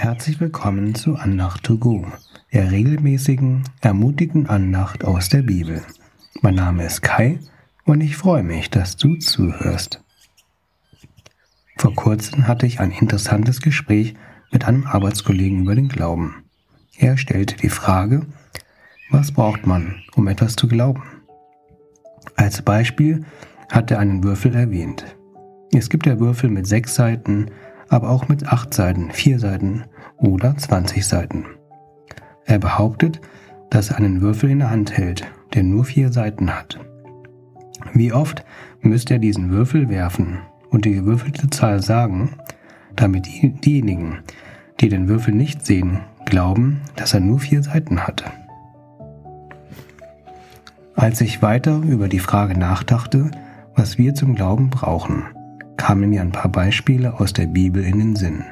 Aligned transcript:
Herzlich 0.00 0.40
willkommen 0.40 0.94
zu 0.94 1.16
Andacht 1.16 1.62
to 1.62 1.76
go, 1.76 2.06
der 2.54 2.72
regelmäßigen, 2.72 3.64
ermutigenden 3.82 4.48
Andacht 4.48 5.04
aus 5.04 5.28
der 5.28 5.42
Bibel. 5.42 5.82
Mein 6.40 6.54
Name 6.54 6.86
ist 6.86 7.02
Kai 7.02 7.38
und 7.84 8.00
ich 8.00 8.16
freue 8.16 8.42
mich, 8.42 8.70
dass 8.70 8.96
du 8.96 9.16
zuhörst. 9.16 10.02
Vor 11.76 11.94
kurzem 11.94 12.48
hatte 12.48 12.64
ich 12.64 12.80
ein 12.80 12.92
interessantes 12.92 13.60
Gespräch 13.60 14.14
mit 14.50 14.64
einem 14.64 14.86
Arbeitskollegen 14.86 15.60
über 15.60 15.74
den 15.74 15.90
Glauben. 15.90 16.44
Er 16.96 17.18
stellte 17.18 17.56
die 17.56 17.68
Frage, 17.68 18.24
was 19.10 19.32
braucht 19.32 19.66
man, 19.66 20.02
um 20.16 20.28
etwas 20.28 20.56
zu 20.56 20.66
glauben? 20.66 21.02
Als 22.36 22.62
Beispiel 22.62 23.26
hat 23.70 23.90
er 23.90 23.98
einen 23.98 24.24
Würfel 24.24 24.54
erwähnt. 24.54 25.04
Es 25.74 25.90
gibt 25.90 26.06
ja 26.06 26.18
Würfel 26.18 26.48
mit 26.48 26.66
sechs 26.66 26.94
Seiten, 26.94 27.50
aber 27.90 28.08
auch 28.08 28.28
mit 28.28 28.46
acht 28.46 28.72
Seiten, 28.72 29.10
vier 29.10 29.38
Seiten 29.38 29.84
oder 30.16 30.56
20 30.56 31.06
Seiten. 31.06 31.44
Er 32.46 32.58
behauptet, 32.58 33.20
dass 33.68 33.90
er 33.90 33.98
einen 33.98 34.20
Würfel 34.20 34.50
in 34.50 34.60
der 34.60 34.70
Hand 34.70 34.96
hält, 34.96 35.26
der 35.52 35.64
nur 35.64 35.84
vier 35.84 36.10
Seiten 36.10 36.54
hat. 36.54 36.80
Wie 37.92 38.12
oft 38.12 38.44
müsste 38.80 39.14
er 39.14 39.20
diesen 39.20 39.50
Würfel 39.50 39.88
werfen 39.88 40.38
und 40.70 40.84
die 40.84 40.92
gewürfelte 40.92 41.50
Zahl 41.50 41.82
sagen, 41.82 42.30
damit 42.94 43.26
diejenigen, 43.26 44.20
die 44.80 44.88
den 44.88 45.08
Würfel 45.08 45.34
nicht 45.34 45.66
sehen, 45.66 46.00
glauben, 46.24 46.80
dass 46.96 47.12
er 47.12 47.20
nur 47.20 47.40
vier 47.40 47.62
Seiten 47.62 48.06
hatte. 48.06 48.24
Als 50.94 51.20
ich 51.20 51.42
weiter 51.42 51.78
über 51.78 52.08
die 52.08 52.18
Frage 52.18 52.58
nachdachte, 52.58 53.30
was 53.74 53.98
wir 53.98 54.14
zum 54.14 54.34
Glauben 54.34 54.70
brauchen, 54.70 55.24
kamen 55.80 56.10
mir 56.10 56.20
ein 56.20 56.30
paar 56.30 56.52
Beispiele 56.52 57.18
aus 57.18 57.32
der 57.32 57.46
Bibel 57.46 57.82
in 57.82 57.98
den 57.98 58.14
Sinn. 58.14 58.44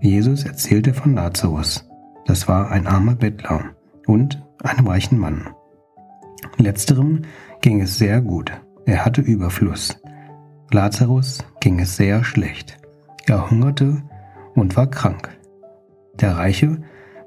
Jesus 0.00 0.44
erzählte 0.44 0.92
von 0.92 1.14
Lazarus. 1.14 1.88
Das 2.26 2.48
war 2.48 2.72
ein 2.72 2.88
armer 2.88 3.14
Bettler 3.14 3.66
und 4.08 4.44
einem 4.60 4.88
reichen 4.88 5.16
Mann. 5.16 5.50
Letzterem 6.56 7.22
ging 7.60 7.80
es 7.80 7.98
sehr 7.98 8.20
gut. 8.20 8.50
Er 8.84 9.04
hatte 9.04 9.20
Überfluss. 9.20 9.96
Lazarus 10.72 11.38
ging 11.60 11.78
es 11.78 11.94
sehr 11.94 12.24
schlecht. 12.24 12.78
Er 13.28 13.48
hungerte 13.48 14.02
und 14.56 14.76
war 14.76 14.90
krank. 14.90 15.28
Der 16.14 16.36
Reiche 16.36 16.78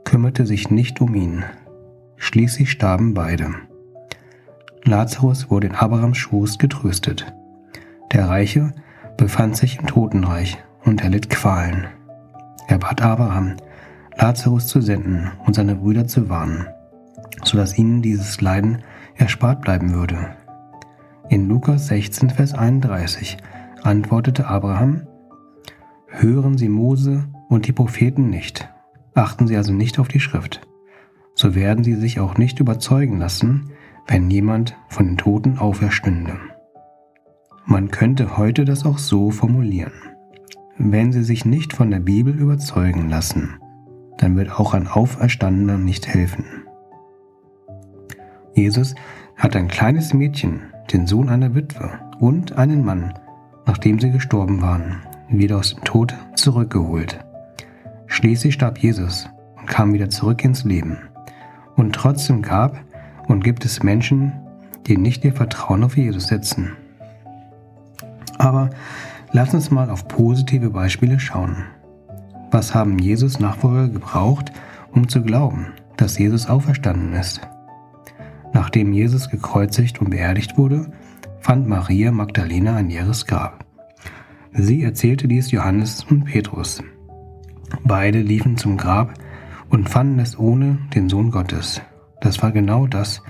kümmerte 0.04 0.46
sich 0.46 0.70
nicht 0.70 1.00
um 1.00 1.16
ihn. 1.16 1.46
Schließlich 2.18 2.70
starben 2.70 3.14
beide. 3.14 3.52
Lazarus 4.84 5.50
wurde 5.50 5.68
in 5.68 5.76
Abrahams 5.76 6.18
Schoß 6.18 6.58
getröstet. 6.58 7.34
Der 8.12 8.28
Reiche 8.28 8.74
befand 9.18 9.56
sich 9.58 9.80
im 9.80 9.88
Totenreich 9.88 10.58
und 10.84 11.04
erlitt 11.04 11.30
Qualen. 11.30 11.88
Er 12.68 12.78
bat 12.78 13.02
Abraham, 13.02 13.56
Lazarus 14.18 14.68
zu 14.68 14.82
senden 14.82 15.32
und 15.46 15.56
seine 15.56 15.76
Brüder 15.76 16.08
zu 16.08 16.30
warnen, 16.30 16.68
so 17.44 17.58
dass 17.58 17.78
ihnen 17.78 18.02
dieses 18.02 18.42
Leiden 18.42 18.80
erspart 19.16 19.62
bleiben 19.62 19.94
würde. 19.94 20.36
In 21.30 21.48
Lukas 21.48 21.88
16, 21.88 22.30
Vers 22.30 22.54
31 22.54 23.38
antwortete 23.84 24.48
Abraham, 24.48 25.08
Hören 26.08 26.58
Sie 26.58 26.70
Mose 26.70 27.24
und 27.50 27.68
die 27.68 27.72
Propheten 27.72 28.30
nicht, 28.30 28.70
achten 29.16 29.48
Sie 29.48 29.58
also 29.58 29.74
nicht 29.74 30.00
auf 30.00 30.08
die 30.08 30.20
Schrift, 30.20 30.62
so 31.34 31.56
werden 31.56 31.84
Sie 31.84 31.96
sich 31.96 32.20
auch 32.20 32.38
nicht 32.38 32.60
überzeugen 32.60 33.18
lassen, 33.18 33.72
wenn 34.08 34.30
jemand 34.30 34.76
von 34.90 35.08
den 35.08 35.18
Toten 35.18 35.58
auferstünde. 35.58 36.38
Man 37.66 37.92
könnte 37.92 38.38
heute 38.38 38.66
das 38.66 38.86
auch 38.86 38.98
so 38.98 39.32
formulieren. 39.32 39.94
Wenn 40.78 41.14
Sie 41.14 41.24
sich 41.24 41.46
nicht 41.46 41.74
von 41.74 41.92
der 41.92 42.00
Bibel 42.00 42.38
überzeugen 42.38 43.10
lassen, 43.10 43.56
dann 44.18 44.36
wird 44.36 44.60
auch 44.60 44.74
ein 44.74 44.88
Auferstandener 44.88 45.78
nicht 45.78 46.08
helfen. 46.08 46.46
Jesus 48.54 48.96
hat 49.36 49.56
ein 49.56 49.68
kleines 49.68 50.14
Mädchen, 50.14 50.62
den 50.92 51.08
Sohn 51.08 51.30
einer 51.30 51.56
Witwe 51.56 52.00
und 52.20 52.58
einen 52.58 52.84
Mann, 52.84 53.14
nachdem 53.66 54.00
sie 54.00 54.12
gestorben 54.12 54.62
waren, 54.62 54.98
wieder 55.30 55.58
aus 55.58 55.74
dem 55.74 55.84
Tod 55.84 56.14
zurückgeholt. 56.36 57.24
Schließlich 58.08 58.54
starb 58.54 58.78
Jesus 58.78 59.30
und 59.58 59.68
kam 59.68 59.94
wieder 59.94 60.10
zurück 60.10 60.44
ins 60.44 60.66
Leben. 60.66 60.98
Und 61.76 61.96
trotzdem 61.96 62.42
gab 62.42 62.80
und 63.28 63.44
gibt 63.44 63.66
es 63.66 63.82
Menschen, 63.82 64.34
die 64.86 64.98
nicht 64.98 65.24
ihr 65.26 65.34
Vertrauen 65.34 65.84
auf 65.84 65.98
Jesus 65.98 66.28
setzen. 66.28 66.74
Aber 68.44 68.72
lass 69.32 69.54
uns 69.54 69.72
mal 69.72 69.90
auf 69.90 70.10
positive 70.10 70.70
Beispiele 70.70 71.18
schauen. 71.18 71.64
Was 72.52 72.76
haben 72.76 73.00
Jesus 73.00 73.40
Nachfolger 73.40 73.88
gebraucht, 73.88 74.52
um 74.92 75.08
zu 75.08 75.22
glauben, 75.22 75.68
dass 75.96 76.18
Jesus 76.18 76.48
auferstanden 76.50 77.14
ist? 77.14 77.40
Nachdem 78.52 78.92
Jesus 78.92 79.30
gekreuzigt 79.30 80.02
und 80.02 80.10
beerdigt 80.10 80.58
wurde, 80.58 80.92
fand 81.40 81.70
Maria 81.70 82.12
Magdalena 82.12 82.76
ein 82.76 82.90
leeres 82.90 83.28
Grab. 83.28 83.64
Sie 84.52 84.84
erzählte 84.84 85.30
dies 85.30 85.50
Johannes 85.52 86.04
und 86.04 86.26
Petrus. 86.26 86.84
Beide 87.86 88.20
liefen 88.20 88.58
zum 88.58 88.76
Grab 88.76 89.14
und 89.70 89.90
fanden 89.90 90.20
es 90.20 90.38
ohne 90.38 90.80
den 90.94 91.08
Sohn 91.08 91.32
Gottes. 91.32 91.82
Das 92.20 92.44
war 92.44 92.52
genau 92.52 92.88
das, 92.88 93.24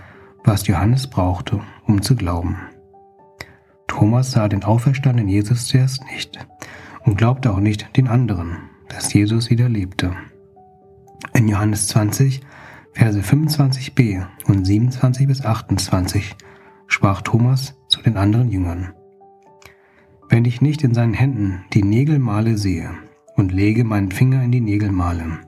was 0.44 0.66
Johannes 0.66 1.06
brauchte, 1.06 1.62
um 1.86 2.02
zu 2.02 2.16
glauben. 2.16 2.58
Thomas 3.94 4.32
sah 4.32 4.48
den 4.48 4.64
auferstandenen 4.64 5.30
Jesus 5.30 5.68
zuerst 5.68 6.04
nicht 6.12 6.40
und 7.04 7.16
glaubte 7.16 7.52
auch 7.52 7.60
nicht 7.60 7.96
den 7.96 8.08
anderen, 8.08 8.58
dass 8.90 9.14
Jesus 9.14 9.52
wieder 9.52 9.70
lebte. 9.70 10.16
In 11.36 11.48
Johannes 11.48 11.90
20, 11.90 12.42
Verse 12.94 13.20
25b 13.20 14.26
und 14.48 14.66
27 14.66 15.28
bis 15.28 15.46
28 15.46 16.36
sprach 16.88 17.22
Thomas 17.22 17.76
zu 17.88 18.02
den 18.02 18.18
anderen 18.18 18.50
Jüngern. 18.50 18.94
Wenn 20.28 20.46
ich 20.46 20.60
nicht 20.60 20.84
in 20.84 20.96
seinen 20.96 21.14
Händen 21.14 21.64
die 21.74 21.84
Nägelmale 21.84 22.58
sehe 22.58 22.90
und 23.36 23.52
lege 23.52 23.84
meinen 23.84 24.12
Finger 24.12 24.42
in 24.42 24.52
die 24.52 24.62
Nägelmale 24.62 25.42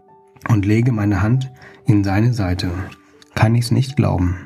und 0.49 0.67
lege 0.67 0.91
meine 0.91 1.23
Hand 1.23 1.51
in 1.85 2.03
seine 2.03 2.31
Seite 2.31 2.69
kann 3.33 3.55
ich 3.55 3.65
es 3.65 3.71
nicht 3.71 3.95
glauben. 3.95 4.37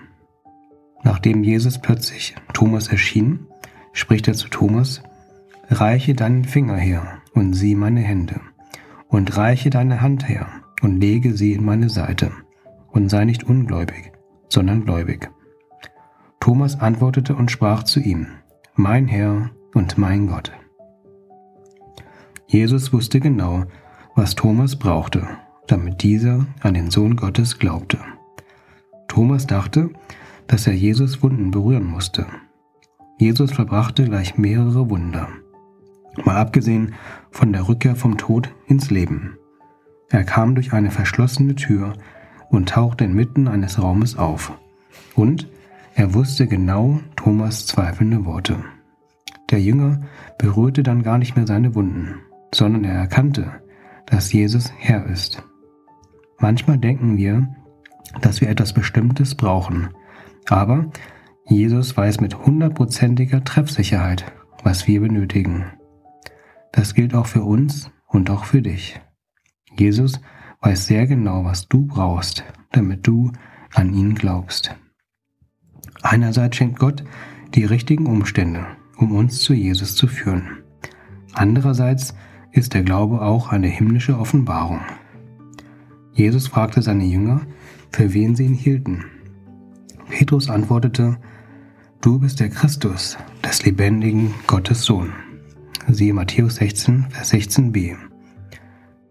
Nachdem 1.03 1.43
Jesus 1.43 1.79
plötzlich 1.81 2.35
Thomas 2.53 2.87
erschien, 2.87 3.48
spricht 3.93 4.27
er 4.27 4.33
zu 4.33 4.47
Thomas, 4.49 5.01
reiche 5.69 6.13
deinen 6.13 6.45
Finger 6.45 6.75
her 6.75 7.19
und 7.33 7.53
sieh 7.53 7.75
meine 7.75 8.01
Hände, 8.01 8.39
und 9.07 9.37
reiche 9.37 9.69
deine 9.69 10.01
Hand 10.01 10.27
her 10.27 10.47
und 10.81 10.99
lege 10.99 11.35
sie 11.35 11.53
in 11.53 11.63
meine 11.63 11.89
Seite, 11.89 12.31
und 12.87 13.09
sei 13.09 13.25
nicht 13.25 13.43
ungläubig, 13.43 14.11
sondern 14.49 14.85
gläubig. 14.85 15.29
Thomas 16.39 16.79
antwortete 16.79 17.35
und 17.35 17.51
sprach 17.51 17.83
zu 17.83 17.99
ihm, 17.99 18.27
Mein 18.75 19.07
Herr 19.07 19.51
und 19.73 19.97
mein 19.97 20.27
Gott. 20.27 20.51
Jesus 22.47 22.91
wusste 22.93 23.19
genau, 23.19 23.65
was 24.15 24.35
Thomas 24.35 24.75
brauchte, 24.75 25.27
damit 25.67 26.01
dieser 26.01 26.47
an 26.61 26.73
den 26.73 26.89
Sohn 26.89 27.15
Gottes 27.15 27.59
glaubte. 27.59 27.99
Thomas 29.07 29.45
dachte, 29.45 29.91
dass 30.47 30.65
er 30.65 30.73
Jesus 30.73 31.21
Wunden 31.21 31.51
berühren 31.51 31.85
musste. 31.85 32.25
Jesus 33.19 33.51
verbrachte 33.51 34.05
gleich 34.05 34.37
mehrere 34.37 34.89
Wunder, 34.89 35.27
mal 36.23 36.37
abgesehen 36.37 36.93
von 37.31 37.51
der 37.51 37.67
Rückkehr 37.67 37.97
vom 37.97 38.17
Tod 38.17 38.49
ins 38.65 38.91
Leben. 38.91 39.37
Er 40.09 40.23
kam 40.23 40.55
durch 40.55 40.71
eine 40.71 40.89
verschlossene 40.89 41.55
Tür 41.55 41.95
und 42.49 42.69
tauchte 42.69 43.03
inmitten 43.03 43.49
eines 43.49 43.81
Raumes 43.81 44.17
auf. 44.17 44.53
Und 45.15 45.49
er 45.95 46.13
wusste 46.13 46.47
genau 46.47 47.01
Thomas 47.17 47.67
zweifelnde 47.67 48.23
Worte. 48.25 48.55
Der 49.51 49.59
Jünger 49.59 49.99
berührte 50.37 50.81
dann 50.81 51.03
gar 51.03 51.17
nicht 51.17 51.35
mehr 51.35 51.45
seine 51.45 51.75
Wunden, 51.75 52.21
sondern 52.55 52.85
er 52.85 52.93
erkannte, 52.93 53.51
dass 54.05 54.31
Jesus 54.31 54.71
Herr 54.77 55.05
ist. 55.07 55.43
Manchmal 56.37 56.77
denken 56.77 57.17
wir, 57.17 57.53
dass 58.21 58.39
wir 58.39 58.47
etwas 58.47 58.71
Bestimmtes 58.71 59.35
brauchen. 59.35 59.89
Aber 60.47 60.85
Jesus 61.49 61.97
weiß 61.97 62.21
mit 62.21 62.45
hundertprozentiger 62.45 63.43
Treffsicherheit, 63.43 64.31
was 64.63 64.87
wir 64.87 65.01
benötigen. 65.01 65.65
Das 66.71 66.93
gilt 66.93 67.15
auch 67.15 67.25
für 67.25 67.41
uns 67.41 67.89
und 68.07 68.29
auch 68.29 68.45
für 68.45 68.61
dich. 68.61 69.01
Jesus 69.75 70.21
weiß 70.61 70.85
sehr 70.85 71.07
genau, 71.07 71.45
was 71.45 71.67
du 71.67 71.87
brauchst, 71.87 72.43
damit 72.71 73.07
du 73.07 73.31
an 73.73 73.95
ihn 73.95 74.13
glaubst. 74.13 74.75
Einerseits 76.03 76.55
schenkt 76.55 76.77
Gott 76.77 77.03
die 77.55 77.65
richtigen 77.65 78.05
Umstände, 78.05 78.67
um 78.97 79.11
uns 79.11 79.41
zu 79.41 79.55
Jesus 79.55 79.95
zu 79.95 80.05
führen. 80.05 80.63
Andererseits 81.33 82.13
ist 82.51 82.75
der 82.75 82.83
Glaube 82.83 83.23
auch 83.23 83.51
eine 83.51 83.67
himmlische 83.67 84.19
Offenbarung. 84.19 84.81
Jesus 86.13 86.47
fragte 86.47 86.83
seine 86.83 87.05
Jünger, 87.05 87.41
für 87.91 88.13
wen 88.13 88.35
sie 88.35 88.45
ihn 88.45 88.53
hielten. 88.53 89.05
Petrus 90.09 90.47
antwortete, 90.49 91.17
Du 92.01 92.17
bist 92.17 92.39
der 92.39 92.47
Christus, 92.47 93.17
des 93.43 93.65
lebendigen 93.65 94.33
Gottes 94.47 94.83
Sohn. 94.83 95.11
Siehe 95.89 96.13
Matthäus 96.13 96.55
16, 96.55 97.07
Vers 97.09 97.33
16b. 97.33 97.97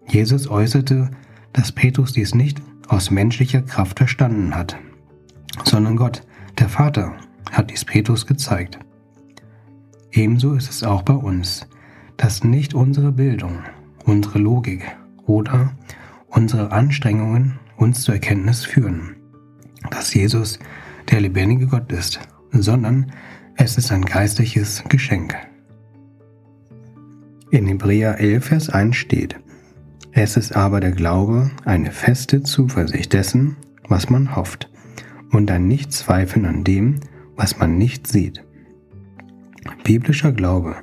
Jesus 0.07 0.49
äußerte, 0.49 1.11
dass 1.53 1.71
Petrus 1.71 2.15
dies 2.15 2.35
nicht 2.35 2.63
aus 2.89 3.11
menschlicher 3.11 3.61
Kraft 3.61 3.99
verstanden 3.99 4.55
hat, 4.55 4.79
sondern 5.65 5.97
Gott, 5.97 6.23
der 6.59 6.71
Vater, 6.71 7.13
hat 7.51 7.71
dies 7.71 7.85
Petrus 7.85 8.25
gezeigt. 8.25 8.79
Ebenso 10.13 10.55
ist 10.55 10.71
es 10.71 10.83
auch 10.83 11.03
bei 11.03 11.13
uns, 11.13 11.67
dass 12.17 12.43
nicht 12.43 12.73
unsere 12.73 13.13
Bildung, 13.13 13.65
unsere 14.07 14.39
Logik 14.39 14.83
oder 15.27 15.75
unsere 16.29 16.73
Anstrengungen 16.73 17.59
uns 17.77 18.01
zur 18.05 18.15
Erkenntnis 18.15 18.65
führen, 18.65 19.15
dass 19.91 20.15
Jesus 20.15 20.59
der 21.11 21.21
lebendige 21.21 21.67
Gott 21.67 21.93
ist, 21.93 22.19
sondern 22.53 23.13
es 23.57 23.77
ist 23.77 23.93
ein 23.93 24.05
geistliches 24.05 24.85
Geschenk. 24.89 25.37
In 27.51 27.67
Hebräer 27.67 28.21
11, 28.21 28.45
Vers 28.45 28.71
1 28.71 28.95
steht, 28.97 29.37
es 30.13 30.37
ist 30.37 30.55
aber 30.55 30.81
der 30.81 30.93
Glaube 30.93 31.51
eine 31.65 31.93
feste 31.93 32.43
Zuversicht 32.43 33.13
dessen, 33.13 33.57
was 33.89 34.11
man 34.11 34.37
hofft, 34.37 34.71
und 35.31 35.51
ein 35.51 35.69
Nichtzweifeln 35.69 36.45
an 36.45 36.65
dem, 36.65 37.01
was 37.37 37.59
man 37.59 37.79
nicht 37.79 38.07
sieht. 38.07 38.45
Biblischer 39.85 40.33
Glaube, 40.33 40.77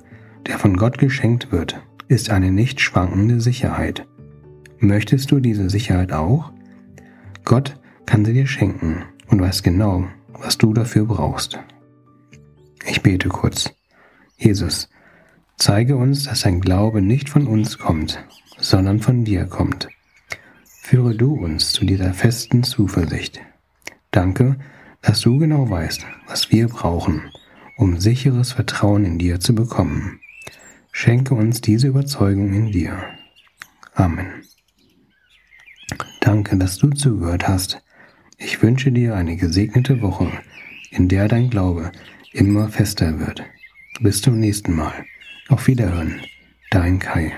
der 0.47 0.57
von 0.57 0.77
Gott 0.77 0.97
geschenkt 0.97 1.51
wird, 1.51 1.81
ist 2.07 2.29
eine 2.29 2.51
nicht 2.51 2.81
schwankende 2.81 3.41
Sicherheit. 3.41 4.07
Möchtest 4.79 5.31
du 5.31 5.39
diese 5.39 5.69
Sicherheit 5.69 6.11
auch? 6.11 6.51
Gott 7.43 7.79
kann 8.05 8.25
sie 8.25 8.33
dir 8.33 8.47
schenken 8.47 9.03
und 9.27 9.41
weiß 9.41 9.63
genau, 9.63 10.07
was 10.39 10.57
du 10.57 10.73
dafür 10.73 11.05
brauchst. 11.05 11.59
Ich 12.85 13.01
bete 13.01 13.29
kurz. 13.29 13.73
Jesus, 14.37 14.89
zeige 15.57 15.95
uns, 15.95 16.23
dass 16.25 16.45
ein 16.45 16.61
Glaube 16.61 17.01
nicht 17.01 17.29
von 17.29 17.47
uns 17.47 17.77
kommt, 17.77 18.23
sondern 18.59 18.99
von 18.99 19.25
dir 19.25 19.45
kommt. 19.45 19.87
Führe 20.81 21.15
du 21.15 21.33
uns 21.33 21.71
zu 21.71 21.85
dieser 21.85 22.13
festen 22.13 22.63
Zuversicht. 22.63 23.41
Danke, 24.11 24.57
dass 25.01 25.21
du 25.21 25.37
genau 25.37 25.69
weißt, 25.69 26.05
was 26.27 26.51
wir 26.51 26.67
brauchen, 26.67 27.31
um 27.77 27.99
sicheres 27.99 28.51
Vertrauen 28.51 29.03
in 29.05 29.17
dir 29.17 29.39
zu 29.39 29.55
bekommen. 29.55 30.19
Schenke 30.91 31.35
uns 31.35 31.61
diese 31.61 31.87
Überzeugung 31.87 32.53
in 32.53 32.71
dir. 32.71 33.03
Amen. 33.93 34.43
Danke, 36.21 36.57
dass 36.57 36.77
du 36.77 36.89
zugehört 36.89 37.47
hast. 37.47 37.81
Ich 38.37 38.61
wünsche 38.61 38.91
dir 38.91 39.15
eine 39.15 39.37
gesegnete 39.37 40.01
Woche, 40.01 40.29
in 40.91 41.07
der 41.07 41.27
dein 41.27 41.49
Glaube 41.49 41.91
immer 42.33 42.69
fester 42.69 43.19
wird. 43.19 43.43
Bis 44.01 44.21
zum 44.21 44.39
nächsten 44.39 44.75
Mal. 44.75 45.05
Auf 45.47 45.67
Wiederhören. 45.67 46.19
Dein 46.69 46.99
Kai. 46.99 47.31